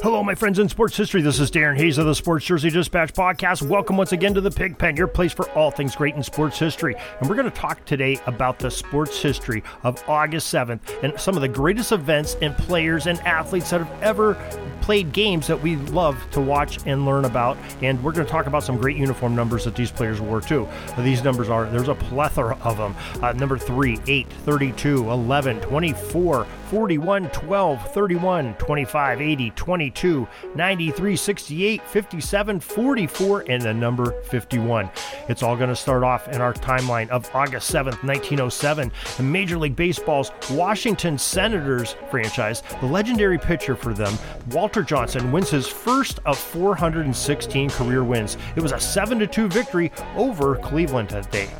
Hello, 0.00 0.22
my 0.24 0.34
friends 0.34 0.58
in 0.58 0.68
sports 0.68 0.96
history. 0.96 1.22
This 1.22 1.38
is 1.38 1.50
Darren 1.50 1.76
Hayes 1.76 1.98
of 1.98 2.06
the 2.06 2.14
Sports 2.14 2.46
Jersey 2.46 2.70
Dispatch 2.70 3.12
podcast. 3.12 3.62
Welcome 3.62 3.96
once 3.96 4.10
again 4.10 4.34
to 4.34 4.40
the 4.40 4.50
Pig 4.50 4.76
Pen, 4.76 4.96
your 4.96 5.06
place 5.06 5.32
for 5.32 5.48
all 5.50 5.70
things 5.70 5.94
great 5.94 6.16
in 6.16 6.22
sports 6.24 6.58
history. 6.58 6.96
And 7.20 7.28
we're 7.28 7.36
going 7.36 7.48
to 7.48 7.56
talk 7.56 7.84
today 7.84 8.18
about 8.26 8.58
the 8.58 8.70
sports 8.70 9.20
history 9.20 9.62
of 9.84 10.02
August 10.08 10.52
7th 10.52 10.80
and 11.04 11.20
some 11.20 11.36
of 11.36 11.42
the 11.42 11.48
greatest 11.48 11.92
events 11.92 12.36
and 12.40 12.56
players 12.56 13.06
and 13.06 13.20
athletes 13.20 13.70
that 13.70 13.80
have 13.82 14.02
ever 14.02 14.34
played 14.80 15.12
games 15.12 15.46
that 15.46 15.60
we 15.60 15.76
love 15.76 16.20
to 16.32 16.40
watch 16.40 16.78
and 16.86 17.04
learn 17.04 17.26
about. 17.26 17.56
And 17.82 18.02
we're 18.02 18.12
going 18.12 18.26
to 18.26 18.32
talk 18.32 18.46
about 18.46 18.64
some 18.64 18.78
great 18.78 18.96
uniform 18.96 19.36
numbers 19.36 19.64
that 19.66 19.76
these 19.76 19.92
players 19.92 20.20
wore 20.20 20.40
too. 20.40 20.66
These 20.98 21.22
numbers 21.22 21.48
are, 21.48 21.66
there's 21.66 21.88
a 21.88 21.94
plethora 21.94 22.56
of 22.62 22.76
them. 22.76 22.96
Uh, 23.22 23.32
number 23.34 23.56
3, 23.58 24.00
8, 24.06 24.26
32, 24.28 25.10
11, 25.10 25.60
24, 25.60 26.46
41, 26.72 27.28
12, 27.28 27.92
31, 27.92 28.54
25, 28.54 29.20
80, 29.20 29.50
22, 29.50 30.28
93, 30.54 31.16
68, 31.16 31.82
57, 31.82 32.60
44, 32.60 33.44
and 33.46 33.60
the 33.60 33.74
number 33.74 34.22
51. 34.22 34.88
It's 35.28 35.42
all 35.42 35.54
going 35.54 35.68
to 35.68 35.76
start 35.76 36.02
off 36.02 36.28
in 36.28 36.40
our 36.40 36.54
timeline 36.54 37.10
of 37.10 37.28
August 37.34 37.70
7th, 37.70 38.02
1907. 38.02 38.90
The 39.18 39.22
Major 39.22 39.58
League 39.58 39.76
Baseball's 39.76 40.32
Washington 40.50 41.18
Senators 41.18 41.94
franchise, 42.10 42.62
the 42.80 42.86
legendary 42.86 43.36
pitcher 43.36 43.76
for 43.76 43.92
them, 43.92 44.16
Walter 44.52 44.82
Johnson, 44.82 45.30
wins 45.30 45.50
his 45.50 45.68
first 45.68 46.20
of 46.24 46.38
416 46.38 47.68
career 47.68 48.02
wins. 48.02 48.38
It 48.56 48.62
was 48.62 48.72
a 48.72 48.80
7 48.80 49.28
2 49.28 49.48
victory 49.48 49.92
over 50.16 50.56
Cleveland 50.56 51.10
that 51.10 51.30
day. 51.30 51.50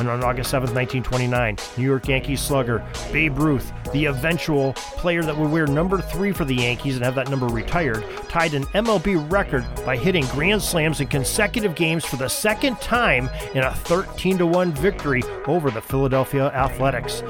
And 0.00 0.08
on 0.08 0.24
August 0.24 0.50
7, 0.50 0.74
1929, 0.74 1.58
New 1.76 1.84
York 1.84 2.08
Yankees 2.08 2.40
slugger 2.40 2.82
Babe 3.12 3.38
Ruth, 3.38 3.70
the 3.92 4.06
eventual 4.06 4.72
player 4.72 5.22
that 5.22 5.36
would 5.36 5.50
wear 5.50 5.66
number 5.66 6.00
three 6.00 6.32
for 6.32 6.46
the 6.46 6.54
Yankees 6.54 6.96
and 6.96 7.04
have 7.04 7.14
that 7.16 7.28
number 7.28 7.46
retired, 7.46 8.04
tied 8.28 8.54
an 8.54 8.64
MLB 8.66 9.30
record 9.30 9.66
by 9.84 9.96
hitting 9.96 10.24
grand 10.28 10.62
slams 10.62 11.00
in 11.00 11.08
consecutive 11.08 11.74
games 11.74 12.04
for 12.04 12.16
the 12.16 12.28
second 12.28 12.80
time 12.80 13.28
in 13.54 13.62
a 13.62 13.74
13 13.74 14.38
1 14.50 14.72
victory 14.72 15.22
over 15.46 15.70
the 15.70 15.82
Philadelphia 15.82 16.46
Athletics. 16.46 17.22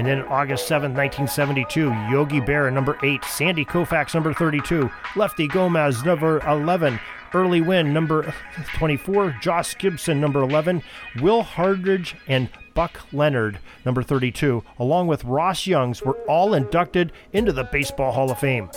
And 0.00 0.08
then 0.08 0.22
August 0.28 0.66
7, 0.66 0.94
1972, 0.94 1.90
Yogi 2.10 2.40
Berra, 2.40 2.72
number 2.72 2.96
8, 3.02 3.22
Sandy 3.22 3.66
Koufax, 3.66 4.14
number 4.14 4.32
32, 4.32 4.90
Lefty 5.14 5.46
Gomez, 5.46 6.06
number 6.06 6.40
11, 6.48 6.98
Early 7.34 7.60
Wynn, 7.60 7.92
number 7.92 8.32
24, 8.78 9.36
Josh 9.42 9.76
Gibson, 9.76 10.18
number 10.18 10.40
11, 10.40 10.82
Will 11.20 11.44
Harridge, 11.44 12.14
and 12.26 12.48
Buck 12.72 12.98
Leonard, 13.12 13.58
number 13.84 14.02
32, 14.02 14.64
along 14.78 15.06
with 15.06 15.22
Ross 15.24 15.66
Youngs, 15.66 16.00
were 16.00 16.16
all 16.26 16.54
inducted 16.54 17.12
into 17.34 17.52
the 17.52 17.64
Baseball 17.64 18.12
Hall 18.12 18.30
of 18.30 18.38
Fame. 18.38 18.70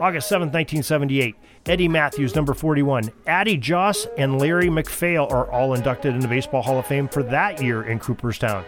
August 0.00 0.28
7, 0.28 0.48
1978, 0.48 1.36
Eddie 1.66 1.86
Mathews, 1.86 2.34
number 2.34 2.54
41, 2.54 3.12
Addie 3.28 3.56
Joss, 3.56 4.08
and 4.18 4.40
Larry 4.40 4.68
MacPhail 4.68 5.28
are 5.30 5.48
all 5.52 5.74
inducted 5.74 6.12
into 6.12 6.26
the 6.26 6.34
Baseball 6.34 6.62
Hall 6.62 6.80
of 6.80 6.86
Fame 6.86 7.06
for 7.06 7.22
that 7.22 7.62
year 7.62 7.84
in 7.84 8.00
Cooperstown. 8.00 8.64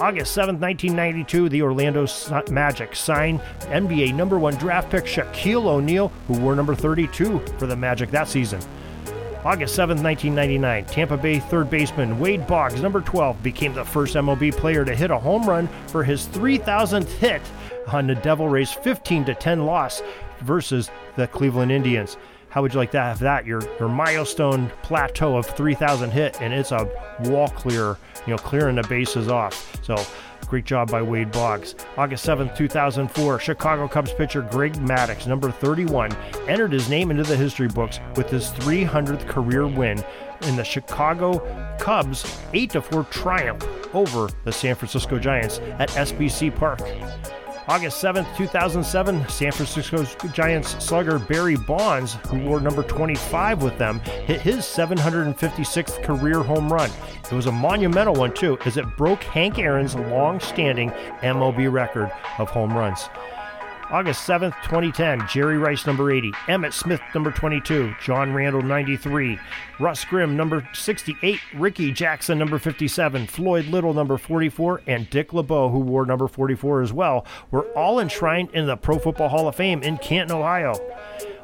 August 0.00 0.34
7, 0.34 0.58
1992, 0.58 1.48
the 1.50 1.62
Orlando 1.62 2.04
Magic 2.50 2.96
signed 2.96 3.40
NBA 3.60 4.12
number 4.12 4.40
one 4.40 4.56
draft 4.56 4.90
pick 4.90 5.04
Shaquille 5.04 5.66
O'Neal, 5.66 6.08
who 6.26 6.34
wore 6.40 6.56
number 6.56 6.74
32 6.74 7.38
for 7.58 7.66
the 7.66 7.76
Magic 7.76 8.10
that 8.10 8.26
season. 8.26 8.60
August 9.44 9.76
7, 9.76 10.02
1999, 10.02 10.84
Tampa 10.86 11.16
Bay 11.16 11.38
third 11.38 11.70
baseman 11.70 12.18
Wade 12.18 12.44
Boggs, 12.48 12.80
number 12.80 13.02
12, 13.02 13.40
became 13.40 13.72
the 13.72 13.84
first 13.84 14.16
MLB 14.16 14.56
player 14.56 14.84
to 14.84 14.96
hit 14.96 15.12
a 15.12 15.18
home 15.18 15.48
run 15.48 15.68
for 15.86 16.02
his 16.02 16.26
3,000th 16.26 17.06
hit 17.18 17.42
on 17.86 18.08
the 18.08 18.16
Devil 18.16 18.48
Rays' 18.48 18.72
15 18.72 19.26
10 19.26 19.64
loss 19.64 20.02
versus 20.40 20.90
the 21.14 21.28
Cleveland 21.28 21.70
Indians. 21.70 22.16
How 22.54 22.62
would 22.62 22.72
you 22.72 22.78
like 22.78 22.92
to 22.92 23.00
have 23.00 23.18
that? 23.18 23.46
Your 23.46 23.60
your 23.80 23.88
milestone 23.88 24.70
plateau 24.82 25.36
of 25.36 25.44
3,000 25.44 26.12
hit, 26.12 26.40
and 26.40 26.54
it's 26.54 26.70
a 26.70 26.88
wall 27.24 27.48
clear, 27.48 27.96
you 28.28 28.30
know, 28.30 28.38
clearing 28.38 28.76
the 28.76 28.84
bases 28.84 29.26
off. 29.26 29.76
So 29.82 29.96
Great 30.46 30.66
job 30.66 30.90
by 30.90 31.02
Wade 31.02 31.32
Boggs. 31.32 31.74
August 31.96 32.24
7th, 32.26 32.54
2004, 32.54 33.40
Chicago 33.40 33.88
Cubs 33.88 34.12
pitcher 34.12 34.42
Greg 34.42 34.74
Maddux, 34.74 35.26
number 35.26 35.50
31, 35.50 36.14
entered 36.46 36.70
his 36.70 36.88
name 36.88 37.10
into 37.10 37.22
the 37.22 37.36
history 37.36 37.66
books 37.66 37.98
with 38.14 38.28
his 38.28 38.50
300th 38.50 39.26
career 39.26 39.66
win 39.66 40.04
in 40.42 40.54
the 40.54 40.62
Chicago 40.62 41.40
Cubs 41.80 42.38
8 42.52 42.72
4 42.84 43.04
triumph 43.04 43.66
over 43.94 44.28
the 44.44 44.52
San 44.52 44.76
Francisco 44.76 45.18
Giants 45.18 45.58
at 45.78 45.88
SBC 45.88 46.54
Park. 46.54 46.80
August 47.66 48.04
7th, 48.04 48.36
2007, 48.36 49.26
San 49.30 49.50
Francisco 49.50 50.04
Giants 50.28 50.84
slugger 50.84 51.18
Barry 51.18 51.56
Bonds, 51.56 52.18
who 52.28 52.38
wore 52.40 52.60
number 52.60 52.82
25 52.82 53.62
with 53.62 53.78
them, 53.78 54.00
hit 54.00 54.42
his 54.42 54.58
756th 54.58 56.02
career 56.02 56.42
home 56.42 56.70
run. 56.70 56.90
It 57.24 57.32
was 57.32 57.46
a 57.46 57.52
monumental 57.52 58.14
one, 58.14 58.34
too, 58.34 58.58
as 58.66 58.76
it 58.76 58.84
broke 58.98 59.22
Hank 59.22 59.58
Aaron's 59.58 59.94
long 59.94 60.40
standing 60.40 60.90
MLB 61.22 61.72
record 61.72 62.12
of 62.38 62.50
home 62.50 62.76
runs. 62.76 63.08
August 63.90 64.26
7th, 64.26 64.54
2010, 64.62 65.26
Jerry 65.28 65.58
Rice, 65.58 65.86
number 65.86 66.10
80, 66.10 66.32
Emmitt 66.48 66.72
Smith, 66.72 67.00
number 67.14 67.30
22, 67.30 67.94
John 68.02 68.32
Randle, 68.32 68.62
93, 68.62 69.38
Russ 69.78 70.04
Grimm, 70.04 70.36
number 70.36 70.66
68, 70.72 71.38
Rickey 71.54 71.92
Jackson, 71.92 72.38
number 72.38 72.58
57, 72.58 73.26
Floyd 73.26 73.66
Little, 73.66 73.92
number 73.92 74.16
44, 74.16 74.82
and 74.86 75.08
Dick 75.10 75.32
LeBeau, 75.32 75.68
who 75.68 75.80
wore 75.80 76.06
number 76.06 76.26
44 76.26 76.82
as 76.82 76.92
well, 76.92 77.26
were 77.50 77.66
all 77.72 78.00
enshrined 78.00 78.50
in 78.50 78.66
the 78.66 78.76
Pro 78.76 78.98
Football 78.98 79.28
Hall 79.28 79.48
of 79.48 79.54
Fame 79.54 79.82
in 79.82 79.98
Canton, 79.98 80.36
Ohio. 80.36 80.74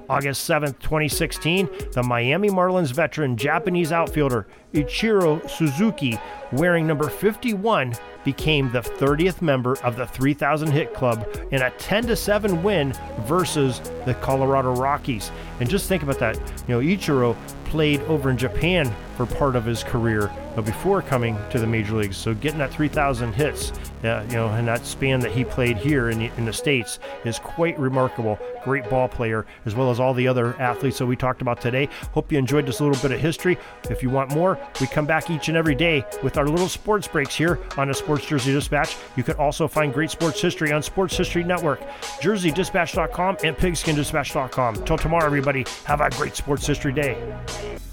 August 0.09 0.49
7th, 0.49 0.81
2016, 0.81 1.69
the 1.93 2.03
Miami 2.03 2.49
Marlins 2.49 2.93
veteran 2.93 3.37
Japanese 3.37 3.93
outfielder 3.93 4.49
Ichiro 4.75 5.49
Suzuki, 5.49 6.19
wearing 6.53 6.87
number 6.87 7.09
51, 7.09 7.95
became 8.25 8.71
the 8.71 8.81
30th 8.81 9.41
member 9.41 9.79
of 9.79 9.97
the 9.97 10.07
3000 10.07 10.71
hit 10.71 10.93
club 10.95 11.27
in 11.51 11.63
a 11.63 11.71
10 11.73 12.15
7 12.15 12.63
win 12.63 12.93
versus 13.21 13.81
the 14.05 14.15
Colorado 14.15 14.75
Rockies. 14.75 15.31
And 15.61 15.69
just 15.69 15.89
think 15.89 16.03
about 16.03 16.19
that. 16.19 16.37
You 16.69 16.75
know, 16.75 16.81
Ichiro 16.81 17.37
played 17.65 18.01
over 18.03 18.31
in 18.31 18.37
Japan 18.37 18.93
for 19.17 19.27
part 19.27 19.55
of 19.55 19.65
his 19.65 19.85
career 19.85 20.31
before 20.65 21.01
coming 21.03 21.39
to 21.51 21.59
the 21.59 21.67
major 21.67 21.95
leagues. 21.95 22.17
So 22.17 22.35
getting 22.35 22.59
that 22.59 22.73
3,000 22.73 23.33
hits, 23.33 23.73
uh, 24.03 24.27
you 24.29 24.35
know, 24.35 24.53
in 24.55 24.67
that 24.67 24.85
span 24.85 25.21
that 25.21 25.31
he 25.31 25.45
played 25.45 25.77
here 25.77 26.11
in 26.11 26.19
the, 26.19 26.31
in 26.37 26.45
the 26.45 26.53
states 26.53 26.99
is 27.25 27.39
quite 27.39 27.79
remarkable. 27.79 28.39
Great 28.65 28.89
ball 28.91 29.09
player, 29.09 29.47
as 29.67 29.75
well 29.75 29.91
as 29.91 30.01
all 30.01 30.13
the 30.13 30.27
other 30.27 30.61
athletes 30.61 30.99
that 30.99 31.07
we 31.07 31.17
talked 31.17 31.43
about 31.43 31.61
today. 31.61 31.89
Hope 32.13 32.33
you 32.33 32.39
enjoyed 32.39 32.67
this 32.67 32.81
little 32.81 33.01
bit 33.01 33.13
of 33.13 33.21
history. 33.21 33.57
If 33.89 34.03
you 34.03 34.11
want 34.11 34.31
more, 34.35 34.59
we 34.81 34.87
come 34.87 35.07
back 35.07 35.31
each 35.31 35.49
and 35.49 35.57
every 35.57 35.75
day 35.75 36.05
with 36.23 36.37
our 36.41 36.49
little 36.49 36.69
sports 36.71 37.07
breaks 37.07 37.35
here 37.35 37.59
on 37.77 37.89
the 37.89 37.95
Sports 37.95 38.25
Jersey 38.27 38.53
Dispatch. 38.53 38.97
You 39.15 39.23
can 39.23 39.35
also 39.35 39.69
find 39.69 39.93
great 39.93 40.11
sports 40.11 40.41
history 40.41 40.73
on 40.73 40.83
Sports 40.83 41.15
History 41.15 41.45
Network, 41.45 41.81
JerseyDispatch.com, 42.23 43.37
and 43.45 43.55
PigskinDispatch.com. 43.57 44.85
Till 44.87 44.97
tomorrow, 44.97 45.27
everybody, 45.27 45.67
have 45.85 46.01
a 46.01 46.09
great 46.11 46.35
sports 46.35 46.67
history 46.67 46.95
day. 46.95 47.90